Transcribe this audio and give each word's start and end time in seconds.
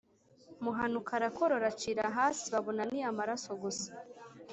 Muhanuka 0.63 1.11
arakorora 1.19 1.65
acira 1.73 2.03
hasi 2.17 2.45
babona 2.53 2.83
ni 2.91 2.99
amaraso 3.09 3.49
gusa. 3.63 3.89